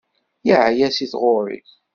Yeεya 0.47 0.87
si 0.95 1.05
tɣuri. 1.11 1.59